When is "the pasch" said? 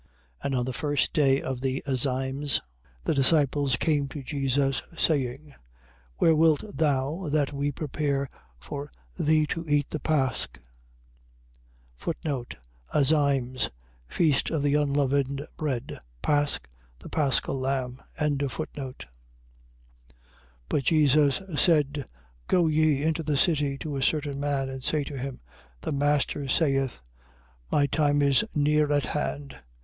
9.91-10.47